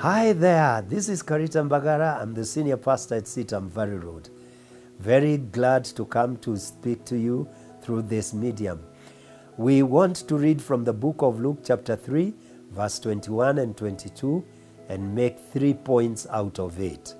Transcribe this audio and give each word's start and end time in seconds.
Hi 0.00 0.34
there, 0.34 0.82
this 0.82 1.08
is 1.08 1.22
Karita 1.22 1.66
Mbagara. 1.66 2.20
I'm 2.20 2.34
the 2.34 2.44
senior 2.44 2.76
pastor 2.76 3.14
at 3.14 3.24
CITAM 3.24 3.70
Valley 3.70 3.96
Road. 3.96 4.28
Very 4.98 5.38
glad 5.38 5.86
to 5.86 6.04
come 6.04 6.36
to 6.38 6.58
speak 6.58 7.06
to 7.06 7.16
you 7.16 7.48
through 7.80 8.02
this 8.02 8.34
medium. 8.34 8.84
We 9.56 9.82
want 9.82 10.16
to 10.28 10.36
read 10.36 10.60
from 10.60 10.84
the 10.84 10.92
book 10.92 11.22
of 11.22 11.40
Luke, 11.40 11.60
chapter 11.64 11.96
3, 11.96 12.34
verse 12.72 12.98
21 12.98 13.56
and 13.56 13.74
22, 13.74 14.44
and 14.90 15.14
make 15.14 15.38
three 15.38 15.72
points 15.72 16.26
out 16.30 16.58
of 16.58 16.78
it. 16.78 17.14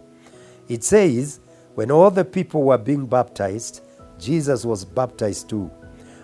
It 0.68 0.84
says, 0.84 1.40
When 1.76 1.90
all 1.90 2.10
the 2.10 2.26
people 2.26 2.62
were 2.62 2.76
being 2.76 3.06
baptized, 3.06 3.80
Jesus 4.18 4.66
was 4.66 4.84
baptized 4.84 5.48
too. 5.48 5.70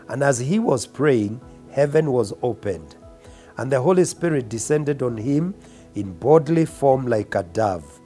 And 0.08 0.22
as 0.22 0.38
he 0.38 0.58
was 0.58 0.86
praying, 0.86 1.40
heaven 1.70 2.12
was 2.12 2.34
opened, 2.42 2.96
and 3.56 3.72
the 3.72 3.80
Holy 3.80 4.04
Spirit 4.04 4.50
descended 4.50 5.02
on 5.02 5.16
him 5.16 5.54
in 5.94 6.12
bodily 6.14 6.64
form 6.64 7.06
like 7.06 7.34
a 7.34 7.42
dove. 7.42 8.00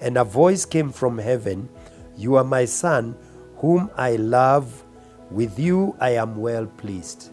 And 0.00 0.18
a 0.18 0.24
voice 0.24 0.64
came 0.64 0.90
from 0.90 1.18
heaven 1.18 1.68
You 2.16 2.36
are 2.36 2.44
my 2.44 2.64
Son, 2.64 3.16
whom 3.56 3.90
I 3.96 4.16
love. 4.16 4.84
With 5.30 5.58
you 5.58 5.96
I 6.00 6.10
am 6.10 6.36
well 6.36 6.66
pleased. 6.66 7.30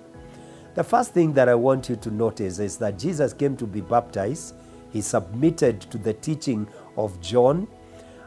The 0.76 0.84
first 0.84 1.14
thing 1.14 1.34
that 1.34 1.50
I 1.50 1.56
want 1.56 1.90
you 1.90 1.96
to 1.98 2.12
notice 2.12 2.60
is 2.60 2.78
that 2.78 2.98
Jesus 2.98 3.34
came 3.34 3.58
to 3.58 3.66
be 3.66 3.82
baptized. 3.82 4.56
He 4.92 5.02
submitted 5.02 5.82
to 5.82 5.98
the 5.98 6.14
teaching 6.14 6.68
of 6.96 7.20
John. 7.20 7.68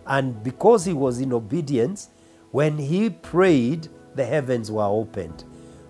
And 0.06 0.42
because 0.42 0.84
he 0.84 0.92
was 0.92 1.20
in 1.20 1.32
obedience, 1.32 2.10
when 2.50 2.76
he 2.76 3.08
prayed, 3.08 3.88
the 4.14 4.24
heavens 4.24 4.70
were 4.70 4.84
opened. 4.84 5.44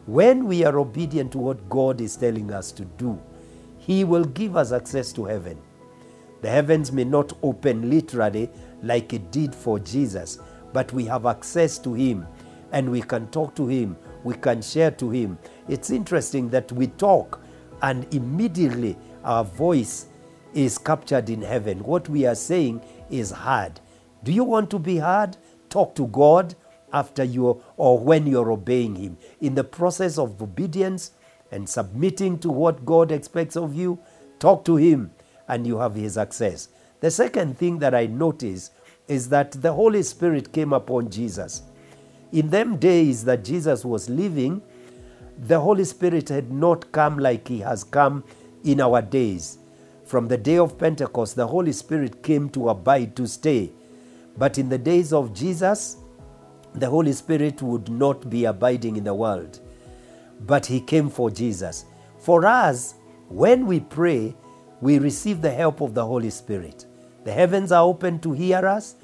When 0.07 0.47
we 0.47 0.65
are 0.65 0.79
obedient 0.79 1.33
to 1.33 1.39
what 1.39 1.69
God 1.69 2.01
is 2.01 2.17
telling 2.17 2.53
us 2.53 2.71
to 2.73 2.85
do, 2.85 3.21
he 3.79 4.05
will 4.05 4.25
give 4.25 4.57
us 4.57 4.71
access 4.71 5.13
to 5.15 5.25
heaven. 5.25 5.59
The 6.43 6.51
heavens 6.51 6.91
may 6.93 7.05
not 7.05 7.33
open 7.43 7.89
literally 7.89 8.51
like 8.83 9.13
it 9.13 9.31
did 9.31 9.55
for 9.55 9.79
Jesus, 9.79 10.39
but 10.73 10.93
we 10.93 11.05
have 11.05 11.25
access 11.25 11.79
to 11.79 11.95
Him 11.95 12.27
and 12.73 12.91
we 12.91 13.01
can 13.01 13.29
talk 13.29 13.55
to 13.55 13.69
Him, 13.69 13.97
we 14.25 14.35
can 14.35 14.61
share 14.61 14.91
to 14.91 15.09
Him. 15.11 15.39
It's 15.69 15.91
interesting 15.91 16.51
that 16.51 16.71
we 16.73 16.89
talk 16.89 17.41
and 17.81 18.13
immediately 18.13 18.97
our 19.25 19.45
voice 19.45 20.07
is 20.53 20.79
captured 20.79 21.31
in 21.31 21.43
heaven. 21.43 21.79
What 21.85 22.09
we 22.09 22.27
are 22.27 22.35
saying 22.35 22.83
is 23.09 23.31
heard. 23.31 23.81
Do 24.25 24.33
you 24.33 24.43
want 24.45 24.69
to 24.71 24.81
be 24.81 24.97
heard? 24.97 25.37
Talk 25.71 25.95
to 25.95 26.09
God 26.09 26.57
after 26.93 27.23
you 27.23 27.63
or 27.77 27.99
when 28.01 28.27
you're 28.27 28.51
obeying 28.51 28.97
Him. 28.97 29.17
In 29.41 29.55
the 29.55 29.65
process 29.65 30.19
of 30.19 30.43
obedience 30.43 31.13
and 31.53 31.69
submitting 31.69 32.39
to 32.41 32.51
what 32.51 32.85
God 32.85 33.13
expects 33.13 33.57
of 33.57 33.77
you, 33.77 34.01
talk 34.41 34.65
to 34.65 34.75
Him 34.77 35.13
and 35.53 35.67
you 35.67 35.77
have 35.77 35.95
his 35.95 36.17
access. 36.17 36.69
The 37.01 37.11
second 37.11 37.59
thing 37.59 37.79
that 37.81 37.95
I 37.95 38.07
notice 38.07 38.71
is 39.07 39.29
that 39.29 39.53
the 39.53 39.73
Holy 39.73 40.03
Spirit 40.03 40.51
came 40.53 40.73
upon 40.73 41.11
Jesus. 41.11 41.63
In 42.33 42.49
them 42.49 42.79
days 42.79 43.25
that 43.25 43.45
Jesus 43.45 43.85
was 43.85 44.09
living, 44.09 44.63
the 45.37 45.61
Holy 45.61 45.85
Spirit 45.85 46.31
had 46.31 46.51
not 46.51 46.91
come 46.91 47.19
like 47.19 47.47
he 47.49 47.59
has 47.59 47.85
come 47.85 48.25
in 48.65 48.81
our 48.81 49.03
days. 49.03 49.59
From 50.07 50.27
the 50.27 50.39
day 50.39 50.57
of 50.57 50.79
Pentecost, 50.79 51.37
the 51.37 51.47
Holy 51.47 51.73
Spirit 51.73 52.23
came 52.23 52.49
to 52.51 52.71
abide, 52.71 53.15
to 53.17 53.27
stay. 53.27 53.73
But 54.39 54.57
in 54.57 54.71
the 54.71 54.79
days 54.79 55.13
of 55.13 55.35
Jesus, 55.35 55.99
the 56.75 56.89
Holy 56.89 57.13
Spirit 57.13 57.61
would 57.61 57.91
not 57.91 58.31
be 58.31 58.47
abiding 58.47 58.97
in 58.97 59.05
the 59.05 59.13
world, 59.13 59.61
but 60.47 60.65
he 60.65 60.81
came 60.81 61.11
for 61.11 61.31
Jesus. 61.31 61.85
For 62.19 62.47
us, 62.47 62.95
when 63.29 63.67
we 63.67 63.81
pray, 63.81 64.35
we 64.83 64.99
receive 64.99 65.41
the 65.41 65.51
help 65.51 65.81
of 65.81 65.95
the 65.95 66.05
Holy 66.05 66.29
Spirit. 66.29 66.87
The 67.25 67.33
heavens 67.33 67.71
are 67.71 67.85
open 67.85 68.19
to 68.19 68.33
hear 68.33 68.67
us, 68.67 68.97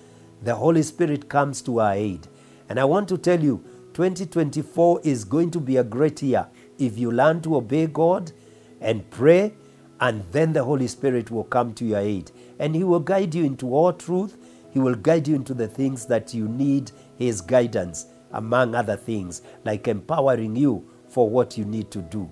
the 0.43 0.55
Holy 0.55 0.83
Spirit 0.83 1.28
comes 1.28 1.62
to 1.62 1.81
our 1.81 1.94
aid. 1.94 2.27
And 2.69 2.81
I 2.81 2.84
want 2.84 3.09
to 3.09 3.16
tell 3.16 3.41
you, 3.41 3.65
2024 3.94 5.00
is 5.05 5.25
going 5.25 5.53
to 5.53 5.61
be 5.61 5.77
a 5.77 5.84
great 5.84 6.21
year 6.21 6.49
if 6.78 6.99
you 6.99 7.12
learn 7.12 7.41
to 7.43 7.56
obey 7.56 7.87
God 7.87 8.33
and 8.81 9.09
pray, 9.11 9.55
and 10.00 10.25
then 10.33 10.53
the 10.53 10.62
Holy 10.62 10.89
Spirit 10.89 11.31
will 11.31 11.44
come 11.44 11.72
to 11.75 11.84
your 11.84 12.00
aid. 12.00 12.33
And 12.59 12.75
He 12.75 12.83
will 12.83 13.00
guide 13.00 13.34
you 13.34 13.45
into 13.45 13.72
all 13.72 13.93
truth. 13.93 14.37
He 14.72 14.81
will 14.81 14.97
guide 14.97 15.28
you 15.28 15.37
into 15.37 15.55
the 15.55 15.69
things 15.69 16.06
that 16.06 16.34
you 16.34 16.49
need 16.49 16.91
His 17.19 17.41
guidance, 17.41 18.06
among 18.33 18.75
other 18.75 18.97
things, 18.97 19.43
like 19.65 19.87
empowering 19.87 20.56
you 20.56 20.89
for 21.09 21.31
what 21.31 21.56
you 21.56 21.65
need 21.65 21.93
to 21.93 22.03
do. 22.03 22.28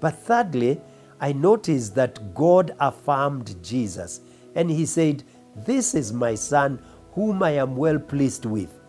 But 0.00 0.18
thirdly, 0.18 0.80
I 1.20 1.32
noticed 1.32 1.94
that 1.94 2.34
God 2.34 2.74
affirmed 2.80 3.62
Jesus 3.62 4.20
and 4.54 4.70
he 4.70 4.86
said, 4.86 5.22
This 5.56 5.94
is 5.94 6.12
my 6.12 6.34
son 6.34 6.82
whom 7.12 7.42
I 7.42 7.52
am 7.52 7.76
well 7.76 7.98
pleased 7.98 8.44
with. 8.44 8.80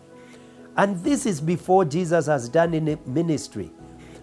And 0.76 1.02
this 1.02 1.26
is 1.26 1.40
before 1.40 1.84
Jesus 1.84 2.26
has 2.26 2.48
done 2.48 2.74
any 2.74 2.96
ministry. 3.06 3.70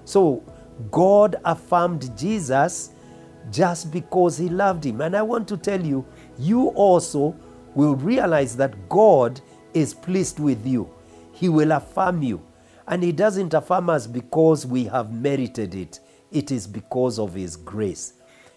So 0.05 0.43
God 0.91 1.37
affirmed 1.45 2.15
Jesus 2.17 2.91
just 3.51 3.91
because 3.91 4.37
he 4.37 4.49
loved 4.49 4.85
him. 4.85 5.01
And 5.01 5.15
I 5.15 5.21
want 5.21 5.47
to 5.49 5.57
tell 5.57 5.83
you, 5.83 6.05
you 6.37 6.67
also 6.69 7.35
will 7.75 7.95
realize 7.95 8.55
that 8.57 8.89
God 8.89 9.41
is 9.73 9.93
pleased 9.93 10.39
with 10.39 10.65
you. 10.65 10.89
He 11.31 11.49
will 11.49 11.71
affirm 11.71 12.21
you. 12.21 12.41
And 12.87 13.01
he 13.01 13.11
doesn't 13.11 13.53
affirm 13.53 13.89
us 13.89 14.05
because 14.05 14.65
we 14.65 14.85
have 14.85 15.13
merited 15.13 15.73
it 15.73 15.99
it 16.33 16.51
is 16.51 16.67
because 16.67 17.19
of 17.19 17.33
his 17.35 17.55
grace. 17.55 18.13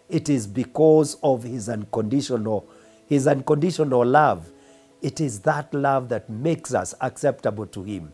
It 0.08 0.28
is 0.28 0.46
because 0.46 1.16
of 1.22 1.42
his 1.42 1.68
unconditional 1.68 2.68
his 3.06 3.28
unconditional 3.28 4.04
love. 4.04 4.50
It 5.00 5.20
is 5.20 5.40
that 5.40 5.72
love 5.72 6.08
that 6.08 6.28
makes 6.28 6.74
us 6.74 6.92
acceptable 7.00 7.66
to 7.66 7.84
him. 7.84 8.12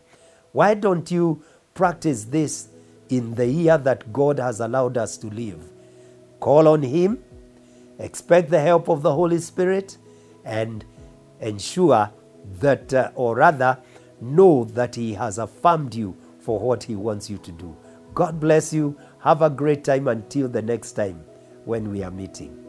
Why 0.51 0.75
don't 0.75 1.09
you 1.09 1.43
practice 1.73 2.25
this 2.25 2.67
in 3.09 3.33
the 3.33 3.47
year 3.47 3.79
that 3.79 4.13
God 4.13 4.37
has 4.37 4.59
allowed 4.59 4.97
us 4.97 5.17
to 5.17 5.27
live? 5.27 5.63
Call 6.39 6.67
on 6.67 6.83
him, 6.83 7.23
expect 7.97 8.51
the 8.51 8.59
help 8.59 8.87
of 8.87 9.01
the 9.01 9.13
Holy 9.13 9.39
Spirit 9.39 9.97
and 10.45 10.85
ensure 11.39 12.11
that 12.59 12.93
uh, 12.93 13.11
or 13.15 13.35
rather 13.35 13.79
know 14.21 14.65
that 14.65 14.95
he 14.95 15.13
has 15.13 15.39
affirmed 15.39 15.95
you 15.95 16.15
for 16.39 16.59
what 16.59 16.83
he 16.83 16.95
wants 16.95 17.29
you 17.29 17.37
to 17.39 17.51
do. 17.51 17.75
God 18.13 18.39
bless 18.39 18.73
you. 18.73 18.97
Have 19.19 19.41
a 19.41 19.49
great 19.49 19.83
time 19.83 20.07
until 20.07 20.47
the 20.47 20.61
next 20.61 20.93
time 20.93 21.23
when 21.65 21.91
we 21.91 22.03
are 22.03 22.11
meeting. 22.11 22.59